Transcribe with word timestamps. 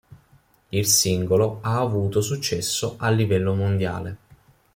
Il 0.69 0.87
singolo 0.87 1.59
ha 1.61 1.79
avuto 1.79 2.21
successo 2.21 2.95
a 2.97 3.11
livello 3.11 3.53
mondiale. 3.53 4.17